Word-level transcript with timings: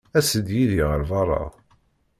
As-d 0.17 0.47
yid-i 0.57 0.83
ɣer 0.89 1.01
beṛṛa. 1.09 1.43